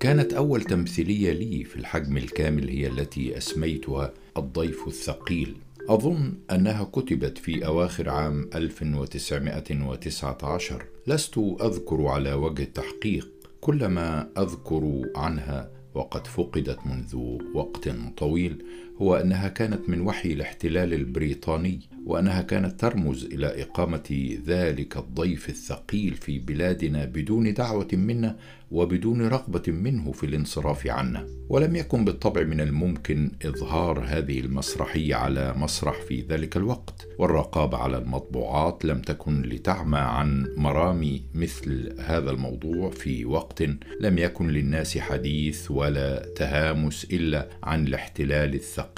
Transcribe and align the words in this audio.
كانت 0.00 0.32
أول 0.32 0.62
تمثيلية 0.62 1.32
لي 1.32 1.64
في 1.64 1.76
الحجم 1.76 2.16
الكامل 2.16 2.68
هي 2.68 2.86
التي 2.86 3.38
أسميتها 3.38 4.12
الضيف 4.36 4.86
الثقيل. 4.86 5.56
أظن 5.88 6.34
أنها 6.50 6.84
كتبت 6.84 7.38
في 7.38 7.66
أواخر 7.66 8.08
عام 8.08 8.50
1919 8.54 10.84
لست 11.06 11.38
أذكر 11.60 12.06
على 12.06 12.32
وجه 12.32 12.62
التحقيق 12.62 13.28
كل 13.60 13.86
ما 13.86 14.28
أذكر 14.38 15.02
عنها 15.16 15.70
وقد 15.94 16.26
فقدت 16.26 16.78
منذ 16.86 17.38
وقت 17.54 17.88
طويل. 18.16 18.64
هو 19.02 19.16
أنها 19.16 19.48
كانت 19.48 19.88
من 19.88 20.00
وحي 20.00 20.32
الاحتلال 20.32 20.94
البريطاني 20.94 21.80
وأنها 22.06 22.42
كانت 22.42 22.80
ترمز 22.80 23.24
إلى 23.24 23.62
إقامة 23.62 24.38
ذلك 24.46 24.96
الضيف 24.96 25.48
الثقيل 25.48 26.14
في 26.14 26.38
بلادنا 26.38 27.04
بدون 27.04 27.54
دعوة 27.54 27.88
منا 27.92 28.36
وبدون 28.70 29.22
رغبة 29.22 29.62
منه 29.68 30.12
في 30.12 30.26
الانصراف 30.26 30.86
عنا 30.86 31.26
ولم 31.48 31.76
يكن 31.76 32.04
بالطبع 32.04 32.42
من 32.42 32.60
الممكن 32.60 33.30
إظهار 33.44 34.04
هذه 34.06 34.40
المسرحية 34.40 35.14
على 35.14 35.54
مسرح 35.56 36.00
في 36.02 36.20
ذلك 36.20 36.56
الوقت 36.56 37.08
والرقابة 37.18 37.78
على 37.78 37.98
المطبوعات 37.98 38.84
لم 38.84 39.00
تكن 39.00 39.42
لتعمى 39.42 39.98
عن 39.98 40.46
مرامي 40.56 41.22
مثل 41.34 41.94
هذا 42.00 42.30
الموضوع 42.30 42.90
في 42.90 43.24
وقت 43.24 43.62
لم 44.00 44.18
يكن 44.18 44.48
للناس 44.48 44.98
حديث 44.98 45.70
ولا 45.70 46.26
تهامس 46.36 47.06
إلا 47.12 47.48
عن 47.62 47.86
الاحتلال 47.86 48.54
الثقيل. 48.54 48.89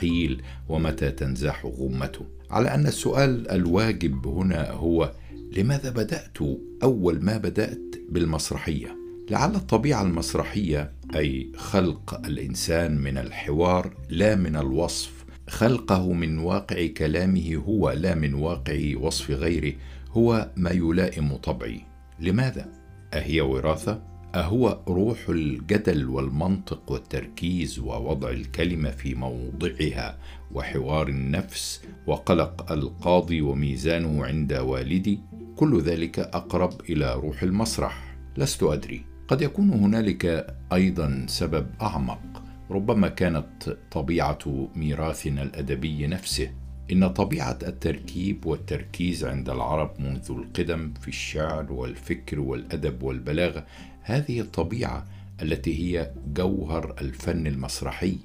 ومتى 0.69 1.11
تنزاح 1.11 1.67
غمته؟ 1.67 2.27
على 2.51 2.75
أن 2.75 2.87
السؤال 2.87 3.51
الواجب 3.51 4.27
هنا 4.27 4.71
هو 4.71 5.13
لماذا 5.57 5.91
بدأت 5.91 6.39
أول 6.83 7.25
ما 7.25 7.37
بدأت 7.37 7.95
بالمسرحية؟ 8.09 8.97
لعل 9.31 9.55
الطبيعة 9.55 10.03
المسرحية 10.03 10.93
أي 11.17 11.53
خلق 11.57 12.27
الإنسان 12.27 12.99
من 12.99 13.19
الحوار 13.19 13.97
لا 14.09 14.35
من 14.35 14.57
الوصف. 14.57 15.25
خلقه 15.49 16.13
من 16.13 16.39
واقع 16.39 16.87
كلامه 16.87 17.55
هو 17.57 17.91
لا 17.91 18.15
من 18.15 18.35
واقع 18.35 18.93
وصف 19.01 19.31
غيره 19.31 19.73
هو 20.11 20.51
ما 20.57 20.71
يلائم 20.71 21.37
طبعي. 21.37 21.81
لماذا؟ 22.21 22.69
أهي 23.15 23.41
وراثة؟ 23.41 24.12
أهو 24.35 24.79
روح 24.89 25.29
الجدل 25.29 26.09
والمنطق 26.09 26.93
والتركيز 26.93 27.79
ووضع 27.79 28.31
الكلمة 28.31 28.91
في 28.91 29.15
موضعها 29.15 30.19
وحوار 30.53 31.09
النفس 31.09 31.83
وقلق 32.07 32.73
القاضي 32.73 33.41
وميزانه 33.41 34.25
عند 34.25 34.53
والدي 34.53 35.19
كل 35.57 35.81
ذلك 35.81 36.19
أقرب 36.19 36.81
إلى 36.81 37.15
روح 37.15 37.43
المسرح. 37.43 38.17
لست 38.37 38.63
أدري 38.63 39.05
قد 39.29 39.43
يكون 39.43 39.71
هنالك 39.71 40.57
أيضا 40.73 41.25
سبب 41.29 41.67
أعمق. 41.81 42.43
ربما 42.71 43.09
كانت 43.09 43.77
طبيعة 43.91 44.69
ميراثنا 44.77 45.43
الأدبي 45.43 46.07
نفسه. 46.07 46.51
إن 46.93 47.09
طبيعة 47.09 47.59
التركيب 47.63 48.47
والتركيز 48.47 49.25
عند 49.25 49.51
العرب 49.51 49.95
منذ 50.01 50.31
القدم 50.31 50.95
في 51.01 51.09
الشعر 51.09 51.73
والفكر 51.73 52.41
والأدب 52.41 53.03
والبلاغة 53.03 53.67
هذه 54.03 54.41
الطبيعة 54.41 55.07
التي 55.43 55.75
هي 55.99 56.11
جوهر 56.35 56.95
الفن 57.01 57.47
المسرحي 57.47 58.17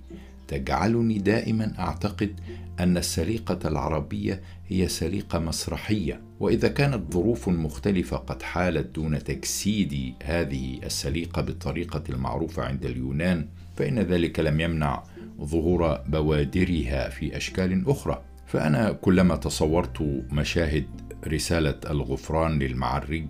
تجعلني 0.48 1.20
دائما 1.20 1.74
أعتقد 1.80 2.40
أن 2.80 2.98
السليقة 2.98 3.60
العربية 3.68 4.42
هي 4.68 4.88
سليقة 4.88 5.40
مسرحية. 5.40 6.22
وإذا 6.40 6.68
كانت 6.68 7.14
ظروف 7.14 7.50
مختلفة 7.50 8.18
قد 8.18 8.42
حالت 8.42 8.96
دون 8.96 9.24
تجسيد 9.24 10.14
هذه 10.24 10.80
السليقة 10.84 11.42
بالطريقة 11.42 12.04
المعروفة 12.10 12.64
عند 12.64 12.86
اليونان 12.86 13.48
فإن 13.76 14.00
ذلك 14.00 14.40
لم 14.40 14.60
يمنع 14.60 15.04
ظهور 15.42 15.98
بوادرها 16.08 17.10
في 17.10 17.38
أشكال 17.38 17.90
أخرى. 17.90 18.22
فأنا 18.46 18.92
كلما 18.92 19.36
تصورت 19.36 20.02
مشاهد 20.32 20.86
رسالة 21.28 21.80
الغفران 21.90 22.60
للمعرج 22.60 23.26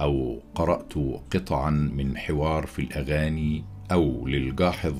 أو 0.00 0.42
قرأت 0.54 0.92
قطعا 1.30 1.70
من 1.70 2.16
حوار 2.16 2.66
في 2.66 2.78
الأغاني 2.78 3.64
أو 3.92 4.26
للجاحظ 4.26 4.94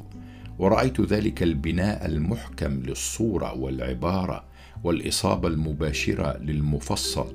ورأيت 0.59 1.01
ذلك 1.01 1.43
البناء 1.43 2.07
المحكم 2.07 2.73
للصورة 2.73 3.55
والعبارة 3.55 4.45
والإصابة 4.84 5.49
المباشرة 5.49 6.39
للمفصل 6.39 7.34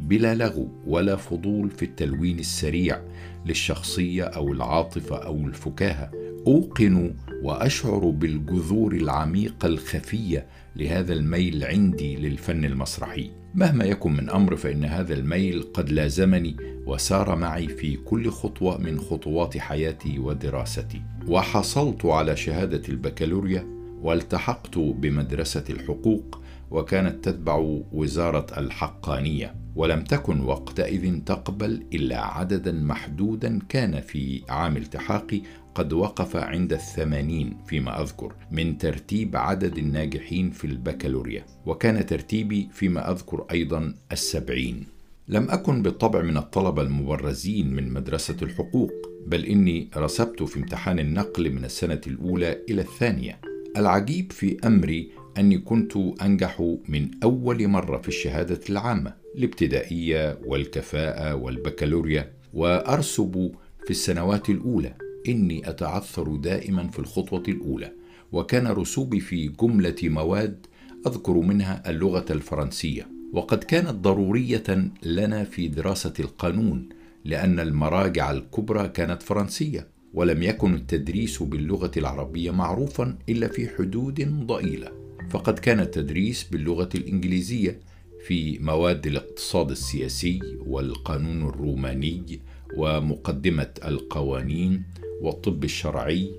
بلا 0.00 0.34
لغو 0.34 0.68
ولا 0.86 1.16
فضول 1.16 1.70
في 1.70 1.84
التلوين 1.84 2.38
السريع 2.38 3.00
للشخصية 3.46 4.24
أو 4.24 4.52
العاطفة 4.52 5.16
أو 5.16 5.36
الفكاهة. 5.36 6.10
أوقن 6.46 7.14
وأشعر 7.42 8.10
بالجذور 8.10 8.92
العميقة 8.92 9.66
الخفية 9.66 10.46
لهذا 10.76 11.12
الميل 11.12 11.64
عندي 11.64 12.16
للفن 12.16 12.64
المسرحي. 12.64 13.30
مهما 13.54 13.84
يكن 13.84 14.12
من 14.12 14.30
أمر 14.30 14.56
فإن 14.56 14.84
هذا 14.84 15.14
الميل 15.14 15.62
قد 15.74 15.90
لازمني 15.90 16.56
وسار 16.86 17.36
معي 17.36 17.68
في 17.68 17.96
كل 17.96 18.30
خطوة 18.30 18.78
من 18.78 19.00
خطوات 19.00 19.58
حياتي 19.58 20.18
ودراستي. 20.18 21.02
وحصلت 21.28 22.04
على 22.06 22.36
شهادة 22.36 22.82
البكالوريا 22.88 23.66
والتحقت 24.02 24.78
بمدرسة 24.78 25.64
الحقوق 25.70 26.41
وكانت 26.72 27.24
تتبع 27.24 27.56
وزارة 27.92 28.46
الحقانية 28.58 29.54
ولم 29.76 30.04
تكن 30.04 30.40
وقتئذ 30.40 31.18
تقبل 31.18 31.86
إلا 31.94 32.20
عددا 32.20 32.72
محدودا 32.72 33.58
كان 33.68 34.00
في 34.00 34.42
عام 34.48 34.76
التحاقي 34.76 35.42
قد 35.74 35.92
وقف 35.92 36.36
عند 36.36 36.72
الثمانين 36.72 37.56
فيما 37.66 38.02
أذكر 38.02 38.34
من 38.50 38.78
ترتيب 38.78 39.36
عدد 39.36 39.78
الناجحين 39.78 40.50
في 40.50 40.66
البكالوريا 40.66 41.44
وكان 41.66 42.06
ترتيبي 42.06 42.68
فيما 42.72 43.10
أذكر 43.10 43.46
أيضا 43.50 43.94
السبعين. 44.12 44.86
لم 45.28 45.50
أكن 45.50 45.82
بالطبع 45.82 46.22
من 46.22 46.36
الطلبة 46.36 46.82
المبرزين 46.82 47.74
من 47.74 47.92
مدرسة 47.92 48.36
الحقوق 48.42 48.92
بل 49.26 49.44
إني 49.44 49.88
رسبت 49.96 50.42
في 50.42 50.58
امتحان 50.58 50.98
النقل 50.98 51.52
من 51.52 51.64
السنة 51.64 52.00
الأولى 52.06 52.58
إلى 52.70 52.82
الثانية. 52.82 53.40
العجيب 53.76 54.32
في 54.32 54.56
أمري 54.66 55.10
أني 55.38 55.58
كنت 55.58 55.96
أنجح 56.22 56.76
من 56.88 57.10
أول 57.22 57.68
مرة 57.68 57.98
في 57.98 58.08
الشهادة 58.08 58.60
العامة 58.70 59.14
الابتدائية 59.36 60.38
والكفاءة 60.44 61.34
والبكالوريا 61.34 62.32
وأرسب 62.54 63.52
في 63.84 63.90
السنوات 63.90 64.50
الأولى 64.50 64.94
إني 65.28 65.68
أتعثر 65.70 66.36
دائما 66.36 66.88
في 66.88 66.98
الخطوة 66.98 67.42
الأولى 67.48 67.92
وكان 68.32 68.66
رسوبي 68.66 69.20
في 69.20 69.48
جملة 69.48 69.96
مواد 70.02 70.66
أذكر 71.06 71.32
منها 71.32 71.90
اللغة 71.90 72.24
الفرنسية. 72.30 73.08
وقد 73.32 73.64
كانت 73.64 73.90
ضرورية 73.90 74.90
لنا 75.02 75.44
في 75.44 75.68
دراسة 75.68 76.12
القانون 76.20 76.88
لأن 77.24 77.60
المراجع 77.60 78.30
الكبرى 78.30 78.88
كانت 78.88 79.22
فرنسية 79.22 79.86
ولم 80.14 80.42
يكن 80.42 80.74
التدريس 80.74 81.42
باللغة 81.42 81.90
العربية 81.96 82.50
معروفا 82.50 83.18
إلا 83.28 83.48
في 83.48 83.68
حدود 83.68 84.46
ضئيلة. 84.46 85.01
فقد 85.32 85.58
كان 85.58 85.80
التدريس 85.80 86.44
باللغة 86.44 86.88
الإنجليزية 86.94 87.80
في 88.26 88.58
مواد 88.58 89.06
الاقتصاد 89.06 89.70
السياسي 89.70 90.40
والقانون 90.66 91.48
الروماني 91.48 92.40
ومقدمة 92.76 93.70
القوانين 93.84 94.82
والطب 95.22 95.64
الشرعي 95.64 96.30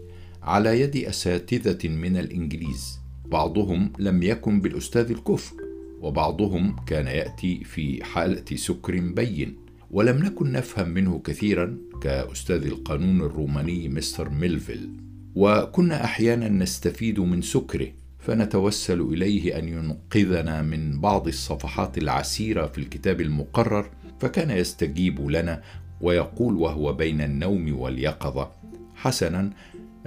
على 0.43 0.81
يد 0.81 0.95
أساتذة 0.95 1.89
من 1.89 2.17
الإنجليز. 2.17 2.99
بعضهم 3.25 3.93
لم 3.99 4.23
يكن 4.23 4.61
بالأستاذ 4.61 5.11
الكفء 5.11 5.55
وبعضهم 6.01 6.75
كان 6.87 7.07
يأتي 7.07 7.63
في 7.63 8.03
حالة 8.03 8.55
سكر 8.55 8.99
بين. 8.99 9.55
ولم 9.91 10.17
نكن 10.17 10.51
نفهم 10.51 10.89
منه 10.89 11.19
كثيرا 11.19 11.77
كأستاذ 12.01 12.65
القانون 12.65 13.21
الروماني 13.21 13.89
مستر 13.89 14.29
ميلفيل. 14.29 14.89
وكنا 15.35 16.03
أحيانا 16.03 16.49
نستفيد 16.49 17.19
من 17.19 17.41
سكره 17.41 17.87
فنتوسل 18.23 19.01
إليه 19.01 19.59
أن 19.59 19.67
ينقذنا 19.67 20.61
من 20.61 20.99
بعض 20.99 21.27
الصفحات 21.27 21.97
العسيرة 21.97 22.67
في 22.67 22.77
الكتاب 22.77 23.21
المقرر 23.21 23.89
فكان 24.19 24.51
يستجيب 24.51 25.29
لنا 25.29 25.61
ويقول 26.01 26.55
وهو 26.55 26.93
بين 26.93 27.21
النوم 27.21 27.79
واليقظة 27.79 28.51
حسنا 28.95 29.49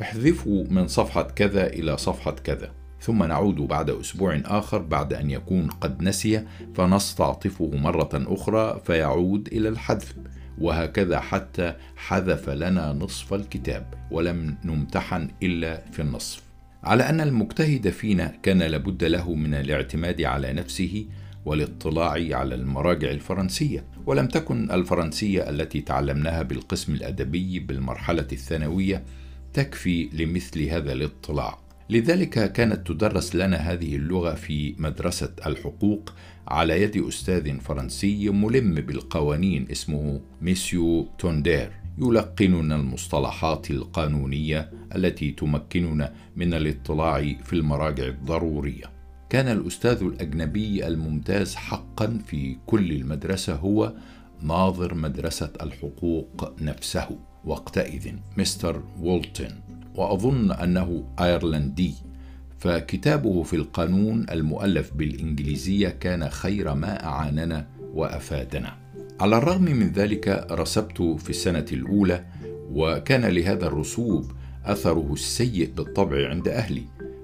احذفوا 0.00 0.64
من 0.70 0.88
صفحة 0.88 1.22
كذا 1.22 1.66
إلى 1.66 1.96
صفحة 1.96 2.32
كذا 2.32 2.70
ثم 3.00 3.22
نعود 3.22 3.54
بعد 3.54 3.90
أسبوع 3.90 4.40
آخر 4.44 4.78
بعد 4.78 5.12
أن 5.12 5.30
يكون 5.30 5.68
قد 5.68 6.02
نسي 6.02 6.44
فنستعطفه 6.74 7.70
مرة 7.74 8.10
أخرى 8.14 8.80
فيعود 8.84 9.48
إلى 9.52 9.68
الحذف 9.68 10.14
وهكذا 10.58 11.20
حتى 11.20 11.74
حذف 11.96 12.48
لنا 12.48 12.92
نصف 12.92 13.34
الكتاب 13.34 13.94
ولم 14.10 14.56
نمتحن 14.64 15.28
إلا 15.42 15.82
في 15.92 16.02
النصف. 16.02 16.45
على 16.86 17.02
أن 17.08 17.20
المجتهد 17.20 17.90
فينا 17.90 18.32
كان 18.42 18.62
لابد 18.62 19.04
له 19.04 19.34
من 19.34 19.54
الاعتماد 19.54 20.22
على 20.22 20.52
نفسه 20.52 21.06
والاطلاع 21.44 22.10
على 22.10 22.54
المراجع 22.54 23.10
الفرنسية 23.10 23.84
ولم 24.06 24.26
تكن 24.26 24.70
الفرنسية 24.70 25.50
التي 25.50 25.80
تعلمناها 25.80 26.42
بالقسم 26.42 26.94
الأدبي 26.94 27.58
بالمرحلة 27.58 28.26
الثانوية 28.32 29.04
تكفي 29.52 30.08
لمثل 30.12 30.62
هذا 30.62 30.92
الاطلاع. 30.92 31.58
لذلك 31.90 32.52
كانت 32.52 32.86
تدرس 32.86 33.36
لنا 33.36 33.56
هذه 33.56 33.96
اللغة 33.96 34.34
في 34.34 34.74
مدرسة 34.78 35.32
الحقوق 35.46 36.14
على 36.48 36.82
يد 36.82 36.96
أستاذ 37.08 37.60
فرنسي 37.60 38.28
ملم 38.30 38.74
بالقوانين 38.74 39.66
اسمه 39.70 40.20
ميسيو 40.42 41.08
توندير. 41.18 41.85
يلقننا 41.98 42.76
المصطلحات 42.76 43.70
القانونية 43.70 44.70
التي 44.96 45.32
تمكننا 45.32 46.12
من 46.36 46.54
الاطلاع 46.54 47.34
في 47.44 47.52
المراجع 47.52 48.06
الضرورية. 48.06 48.84
كان 49.30 49.48
الأستاذ 49.48 50.02
الأجنبي 50.02 50.86
الممتاز 50.86 51.54
حقا 51.54 52.18
في 52.26 52.56
كل 52.66 52.92
المدرسة 52.92 53.54
هو 53.54 53.92
ناظر 54.42 54.94
مدرسة 54.94 55.50
الحقوق 55.62 56.54
نفسه 56.60 57.08
وقتئذ 57.44 58.12
مستر 58.36 58.82
وولتن. 59.00 59.52
وأظن 59.94 60.52
أنه 60.52 61.04
آيرلندي. 61.20 61.94
فكتابه 62.58 63.42
في 63.42 63.56
القانون 63.56 64.26
المؤلف 64.30 64.94
بالإنجليزية 64.94 65.88
كان 65.88 66.28
خير 66.28 66.74
ما 66.74 67.04
أعاننا 67.04 67.66
وأفادنا. 67.94 68.85
على 69.20 69.38
الرغم 69.38 69.62
من 69.64 69.92
ذلك 69.92 70.46
رسبت 70.50 71.02
في 71.02 71.30
السنة 71.30 71.66
الأولى 71.72 72.24
وكان 72.72 73.24
لهذا 73.24 73.66
الرسوب 73.66 74.32
أثره 74.64 75.12
السيء 75.12 75.70
بالطبع 75.76 76.28
عند 76.28 76.48
أهلي 76.48 76.82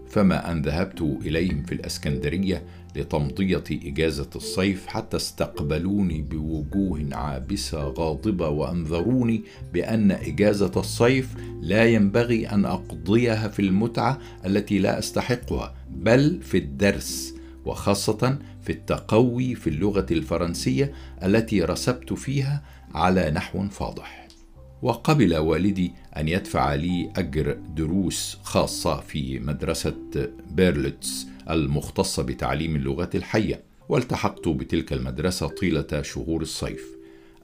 فما 0.09 0.53
أن 0.53 0.63
ذهبت 0.63 1.01
إليهم 1.01 1.63
في 1.63 1.73
الأسكندرية 1.73 2.63
لتمضية 2.97 3.65
إجازة 3.71 4.31
الصيف 4.37 4.87
حتى 4.87 5.17
استقبلوني 5.17 6.23
بوجوه 6.23 7.09
عابسه 7.13 7.83
غاضبه 7.83 8.49
وأنذروني 8.49 9.43
بأن 9.73 10.11
إجازة 10.11 10.73
الصيف 10.77 11.35
لا 11.61 11.85
ينبغي 11.85 12.49
أن 12.49 12.65
أقضيها 12.65 13.49
في 13.49 13.63
المتعة 13.63 14.19
التي 14.47 14.79
لا 14.79 14.99
أستحقها 14.99 15.75
بل 15.91 16.41
في 16.43 16.59
الدرس. 16.59 17.35
وخاصة 17.65 18.39
في 18.63 18.73
التقوي 18.73 19.55
في 19.55 19.71
اللغة 19.71 20.07
الفرنسية 20.11 20.93
التي 21.23 21.63
رسبت 21.63 22.13
فيها 22.13 22.63
على 22.95 23.31
نحو 23.31 23.69
فاضح. 23.69 24.29
وقبل 24.83 25.37
والدي 25.37 25.93
أن 26.17 26.29
يدفع 26.29 26.75
لي 26.75 27.13
أجر 27.17 27.53
دروس 27.77 28.39
خاصة 28.43 29.01
في 29.01 29.39
مدرسة 29.39 29.95
بيرلتس 30.51 31.27
المختصة 31.51 32.23
بتعليم 32.23 32.77
اللغات 32.77 33.15
الحية 33.15 33.63
والتحقت 33.89 34.49
بتلك 34.49 34.93
المدرسة 34.93 35.49
طيلة 35.49 36.03
شهور 36.03 36.43
الصيف. 36.43 36.87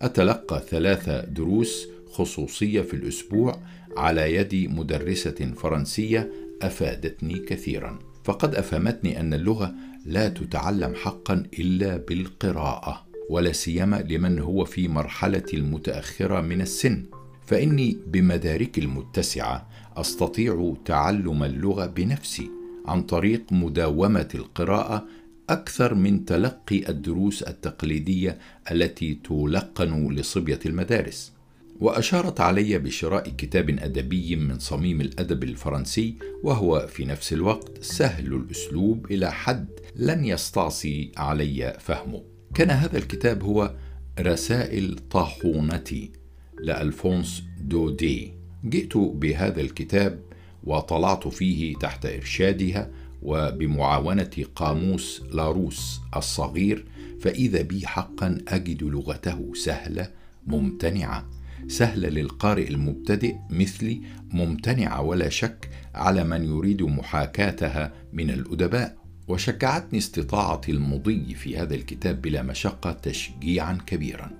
أتلقى 0.01 0.63
ثلاث 0.71 1.09
دروس 1.09 1.87
خصوصية 2.13 2.81
في 2.81 2.95
الأسبوع 2.95 3.61
على 3.97 4.35
يد 4.35 4.71
مدرسة 4.71 5.53
فرنسية 5.57 6.33
أفادتني 6.63 7.39
كثيرا. 7.39 7.99
فقد 8.29 8.55
أفهمتني 8.55 9.21
أن 9.21 9.35
اللغة 9.35 9.75
لا 10.07 10.29
تتعلم 10.29 10.95
حقا 10.95 11.43
إلا 11.59 11.97
بالقراءة 11.97 13.07
ولا 13.31 13.53
سيما 13.53 14.05
لمن 14.09 14.39
هو 14.39 14.65
في 14.65 14.89
مرحلة 14.89 15.45
المتأخرة 15.55 16.41
من 16.41 16.61
السن. 16.61 17.05
فإني 17.47 17.99
بمداركي 18.07 18.81
المتسعة 18.81 19.69
أستطيع 19.97 20.75
تعلم 20.85 21.45
اللغة 21.45 21.87
بنفسي 21.87 22.51
عن 22.87 23.03
طريق 23.03 23.53
مداومة 23.53 24.29
القراءة 24.35 25.07
أكثر 25.51 25.95
من 25.95 26.25
تلقي 26.25 26.89
الدروس 26.89 27.43
التقليدية 27.43 28.39
التي 28.71 29.15
تلقن 29.15 30.09
لصبية 30.15 30.61
المدارس. 30.67 31.38
وأشارت 31.81 32.41
علي 32.41 32.79
بشراء 32.79 33.29
كتاب 33.29 33.71
أدبي 33.71 34.37
من 34.37 34.59
صميم 34.59 35.01
الأدب 35.01 35.45
الفرنسي 35.45 36.15
وهو 36.43 36.87
في 36.87 37.05
نفس 37.05 37.33
الوقت 37.33 37.83
سهل 37.85 38.35
الأسلوب 38.35 39.13
إلى 39.13 39.33
حد 39.33 39.69
لن 39.97 40.25
يستعصي 40.25 41.13
علي 41.17 41.77
فهمه. 41.81 42.23
كان 42.55 42.71
هذا 42.71 42.99
الكتاب 42.99 43.43
هو 43.43 43.75
رسائل 44.21 44.99
طاحونتي 45.11 46.13
لألفونس 46.61 47.43
دودي. 47.61 48.33
جئت 48.65 48.97
بهذا 48.97 49.61
الكتاب 49.61 50.23
وطلعت 50.65 51.29
فيه 51.29 51.75
تحت 51.77 52.07
إرشادها 52.07 52.91
وبمعاونة 53.23 54.31
قاموس 54.55 55.23
لاروس 55.33 56.01
الصغير 56.17 56.85
فإذا 57.21 57.63
بي 57.63 57.87
حقا 57.87 58.39
أجد 58.49 58.83
لغته 58.83 59.53
سهلة 59.55 60.11
ممتنعة. 60.47 61.38
سهلة 61.69 62.09
للقارئ 62.09 62.69
المبتدئ 62.69 63.37
مثلي 63.51 64.01
ممتنعة 64.31 65.03
ولا 65.03 65.29
شك 65.29 65.69
على 65.95 66.25
من 66.25 66.45
يريد 66.45 66.83
محاكاتها 66.83 67.93
من 68.13 68.31
الأدباء. 68.31 68.99
وشجعتني 69.29 69.99
استطاعة 69.99 70.61
المضي 70.69 71.35
في 71.35 71.59
هذا 71.59 71.75
الكتاب 71.75 72.23
بلا 72.23 72.43
مشقة 72.43 72.93
تشجيعا 72.93 73.79
كبيرا. 73.87 74.31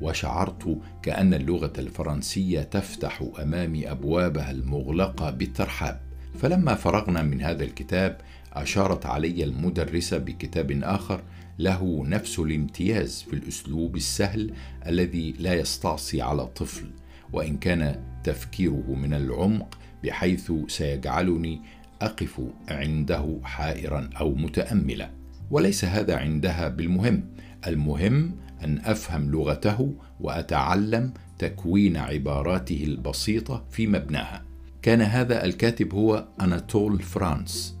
وشعرت 0.00 0.78
كأن 1.02 1.34
اللغة 1.34 1.72
الفرنسية 1.78 2.60
تفتح 2.60 3.24
أمامي 3.42 3.90
أبوابها 3.90 4.50
المغلقة 4.50 5.30
بالترحاب. 5.30 6.00
فلما 6.38 6.74
فرغنا 6.74 7.22
من 7.22 7.42
هذا 7.42 7.64
الكتاب 7.64 8.20
أشارت 8.52 9.06
علي 9.06 9.44
المدرسة 9.44 10.18
بكتاب 10.18 10.80
آخر 10.82 11.22
له 11.58 12.04
نفس 12.06 12.38
الامتياز 12.38 13.24
في 13.30 13.36
الأسلوب 13.36 13.96
السهل 13.96 14.52
الذي 14.86 15.32
لا 15.38 15.54
يستعصي 15.54 16.22
على 16.22 16.42
الطفل 16.42 16.86
وإن 17.32 17.56
كان 17.56 18.00
تفكيره 18.24 18.94
من 18.94 19.14
العمق 19.14 19.78
بحيث 20.04 20.52
سيجعلني 20.68 21.60
أقف 22.02 22.40
عنده 22.68 23.38
حائرا 23.44 24.10
أو 24.20 24.34
متأملا. 24.34 25.10
وليس 25.50 25.84
هذا 25.84 26.16
عندها 26.16 26.68
بالمهم. 26.68 27.24
المهم 27.66 28.36
أن 28.64 28.78
أفهم 28.84 29.30
لغته 29.30 29.94
وأتعلم 30.20 31.12
تكوين 31.38 31.96
عباراته 31.96 32.84
البسيطة 32.84 33.64
في 33.70 33.86
مبناها. 33.86 34.42
كان 34.82 35.00
هذا 35.00 35.44
الكاتب 35.44 35.94
هو 35.94 36.28
أناتول 36.40 37.02
فرانس. 37.02 37.76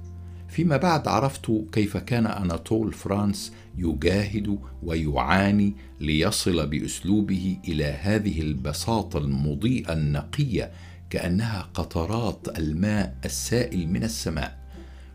فيما 0.48 0.76
بعد 0.76 1.08
عرفت 1.08 1.52
كيف 1.72 1.96
كان 1.96 2.26
أناتول 2.26 2.92
فرانس 2.92 3.52
يجاهد 3.78 4.58
ويعاني 4.82 5.74
ليصل 6.00 6.66
بأسلوبه 6.66 7.56
إلى 7.68 7.84
هذه 7.84 8.40
البساطة 8.40 9.18
المضيئة 9.18 9.92
النقية 9.92 10.70
كأنها 11.10 11.68
قطرات 11.74 12.58
الماء 12.58 13.16
السائل 13.24 13.88
من 13.88 14.04
السماء. 14.04 14.58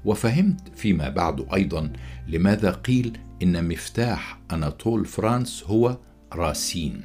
وفهمت 0.05 0.75
فيما 0.75 1.09
بعد 1.09 1.45
أيضا 1.53 1.93
لماذا 2.27 2.71
قيل 2.71 3.17
إن 3.43 3.67
مفتاح 3.67 4.39
أناتول 4.51 5.05
فرانس 5.05 5.63
هو 5.67 5.97
راسين. 6.33 7.01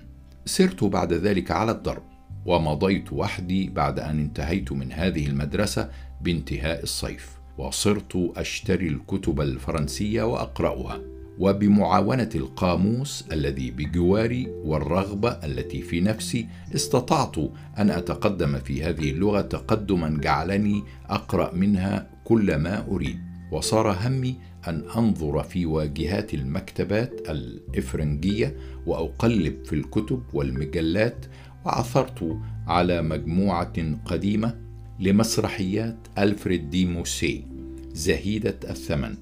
سرت 0.46 0.84
بعد 0.84 1.12
ذلك 1.12 1.50
على 1.50 1.72
الضرب 1.72 2.02
ومضيت 2.46 3.12
وحدي 3.12 3.68
بعد 3.68 4.00
أن 4.00 4.18
انتهيت 4.18 4.72
من 4.72 4.92
هذه 4.92 5.26
المدرسة 5.26 5.90
بانتهاء 6.22 6.82
الصيف 6.82 7.38
وصرت 7.58 8.32
أشتري 8.36 8.88
الكتب 8.88 9.40
الفرنسية 9.40 10.22
وأقرأها. 10.22 11.13
وبمعاونة 11.38 12.28
القاموس 12.34 13.24
الذي 13.32 13.70
بجواري 13.70 14.46
والرغبة 14.64 15.28
التي 15.30 15.82
في 15.82 16.00
نفسي 16.00 16.46
استطعت 16.74 17.36
أن 17.78 17.90
أتقدم 17.90 18.58
في 18.58 18.82
هذه 18.84 19.10
اللغة 19.10 19.40
تقدما 19.40 20.18
جعلني 20.22 20.82
أقرأ 21.08 21.54
منها 21.54 22.06
كل 22.24 22.56
ما 22.56 22.86
أريد. 22.88 23.18
وصار 23.52 23.96
همي 24.06 24.34
أن 24.68 24.84
أنظر 24.96 25.42
في 25.42 25.66
واجهات 25.66 26.34
المكتبات 26.34 27.12
الإفرنجية 27.30 28.56
وأقلب 28.86 29.64
في 29.64 29.72
الكتب 29.72 30.22
والمجلات 30.32 31.26
وعثرت 31.64 32.38
على 32.66 33.02
مجموعة 33.02 33.72
قديمة 34.04 34.54
لمسرحيات 35.00 35.96
ألفريد 36.18 36.70
دي 36.70 36.86
موسي 36.86 37.44
زهيدة 37.92 38.56
الثمن. 38.70 39.14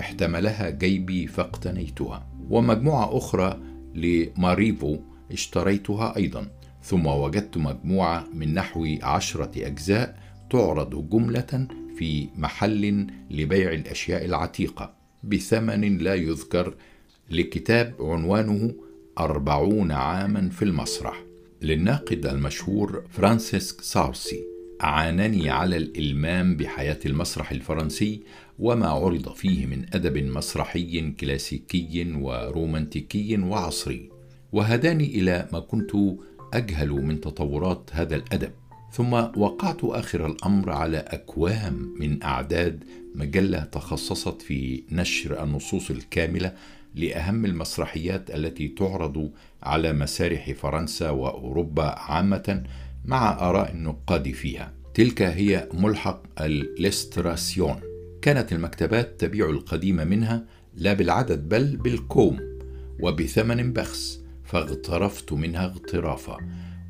احتملها 0.00 0.70
جيبي 0.70 1.26
فاقتنيتها. 1.26 2.26
ومجموعة 2.50 3.16
أخرى 3.16 3.60
لماريفو 3.94 4.98
اشتريتها 5.32 6.16
أيضا. 6.16 6.50
ثم 6.82 7.06
وجدت 7.06 7.56
مجموعة 7.56 8.26
من 8.34 8.54
نحو 8.54 8.86
عشرة 9.02 9.66
أجزاء 9.66 10.18
تعرض 10.50 11.10
جملة 11.10 11.66
في 11.96 12.28
محل 12.36 13.06
لبيع 13.30 13.72
الأشياء 13.72 14.24
العتيقة 14.24 14.94
بثمن 15.22 15.98
لا 15.98 16.14
يذكر 16.14 16.74
لكتاب 17.30 17.94
عنوانه 18.00 18.74
أربعون 19.18 19.92
عاما 19.92 20.48
في 20.48 20.64
المسرح. 20.64 21.22
للناقد 21.62 22.26
المشهور 22.26 23.04
فرانسيسك 23.10 23.80
سارسي 23.80 24.44
أعانني 24.82 25.50
على 25.50 25.76
الإلمام 25.76 26.56
بحياة 26.56 26.98
المسرح 27.06 27.50
الفرنسي 27.50 28.22
وما 28.60 28.88
عرض 28.88 29.32
فيه 29.32 29.66
من 29.66 29.86
أدب 29.94 30.18
مسرحي 30.18 31.10
كلاسيكي 31.10 32.12
ورومانتيكي 32.14 33.38
وعصري. 33.38 34.10
وهداني 34.52 35.04
إلى 35.04 35.48
ما 35.52 35.60
كنت 35.60 35.90
أجهل 36.54 36.88
من 36.88 37.20
تطورات 37.20 37.90
هذا 37.92 38.16
الأدب. 38.16 38.50
ثم 38.92 39.12
وقعت 39.12 39.84
آخر 39.84 40.26
الأمر 40.26 40.70
على 40.70 40.98
أكوام 40.98 41.94
من 42.00 42.22
أعداد 42.22 42.84
مجلة 43.14 43.58
تخصصت 43.60 44.42
في 44.42 44.82
نشر 44.92 45.42
النصوص 45.42 45.90
الكاملة 45.90 46.54
لأهم 46.94 47.44
المسرحيات 47.44 48.30
التي 48.30 48.68
تعرض 48.68 49.30
على 49.62 49.92
مسارح 49.92 50.52
فرنسا 50.52 51.10
وأوروبا 51.10 51.84
عامة 51.84 52.62
مع 53.04 53.48
آراء 53.48 53.72
النقاد 53.72 54.30
فيها. 54.30 54.72
تلك 54.94 55.22
هي 55.22 55.68
ملحق 55.74 56.22
الليستراسيون 56.42 57.89
كانت 58.22 58.52
المكتبات 58.52 59.20
تبيع 59.20 59.50
القديم 59.50 59.96
منها 59.96 60.44
لا 60.76 60.92
بالعدد 60.92 61.48
بل 61.48 61.76
بالكوم 61.76 62.40
وبثمن 63.00 63.72
بخس 63.72 64.20
فاغترفت 64.44 65.32
منها 65.32 65.66
اغترافا. 65.66 66.38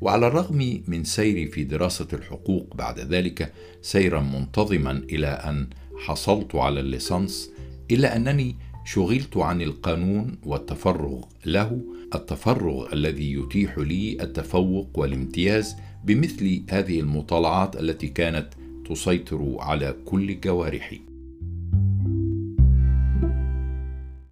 وعلى 0.01 0.27
الرغم 0.27 0.83
من 0.87 1.03
سيري 1.03 1.47
في 1.47 1.63
دراسة 1.63 2.07
الحقوق 2.13 2.75
بعد 2.75 2.99
ذلك 2.99 3.53
سيرا 3.81 4.21
منتظما 4.21 4.91
إلى 4.91 5.27
أن 5.27 5.67
حصلت 5.97 6.55
على 6.55 6.79
الليسانس 6.79 7.51
إلا 7.91 8.15
أنني 8.15 8.55
شغلت 8.85 9.37
عن 9.37 9.61
القانون 9.61 10.37
والتفرغ 10.43 11.21
له 11.45 11.81
التفرغ 12.15 12.93
الذي 12.93 13.33
يتيح 13.33 13.77
لي 13.77 14.17
التفوق 14.21 14.99
والامتياز 14.99 15.75
بمثل 16.03 16.63
هذه 16.69 16.99
المطالعات 16.99 17.75
التي 17.75 18.07
كانت 18.07 18.47
تسيطر 18.89 19.55
على 19.59 19.95
كل 20.05 20.39
جوارحي. 20.39 21.10